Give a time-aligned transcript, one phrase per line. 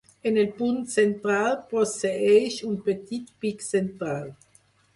[0.27, 4.29] En el punt central posseeix un petit pic central.